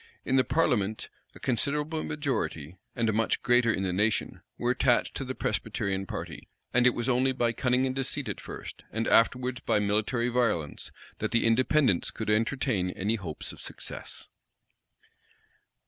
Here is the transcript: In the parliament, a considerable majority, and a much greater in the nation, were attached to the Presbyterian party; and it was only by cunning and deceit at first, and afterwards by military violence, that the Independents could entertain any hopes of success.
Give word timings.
In 0.25 0.35
the 0.35 0.43
parliament, 0.43 1.09
a 1.35 1.39
considerable 1.39 2.03
majority, 2.03 2.75
and 2.95 3.07
a 3.07 3.13
much 3.13 3.43
greater 3.43 3.71
in 3.71 3.83
the 3.83 3.93
nation, 3.93 4.41
were 4.57 4.71
attached 4.71 5.13
to 5.13 5.23
the 5.23 5.35
Presbyterian 5.35 6.07
party; 6.07 6.49
and 6.73 6.87
it 6.87 6.95
was 6.95 7.07
only 7.07 7.33
by 7.33 7.51
cunning 7.53 7.85
and 7.85 7.93
deceit 7.95 8.27
at 8.27 8.41
first, 8.41 8.83
and 8.91 9.07
afterwards 9.07 9.59
by 9.59 9.77
military 9.77 10.29
violence, 10.29 10.89
that 11.19 11.29
the 11.29 11.45
Independents 11.45 12.09
could 12.09 12.31
entertain 12.31 12.89
any 12.89 13.13
hopes 13.13 13.51
of 13.51 13.61
success. 13.61 14.27